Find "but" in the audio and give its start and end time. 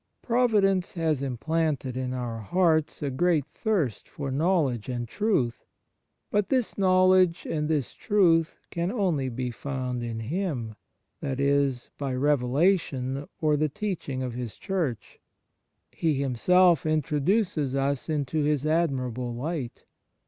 6.31-6.49